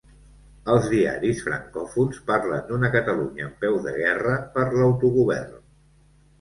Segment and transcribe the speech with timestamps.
[0.75, 5.57] Els diaris francòfons parlen d'una Catalunya en peu de guerra per l'autogovern.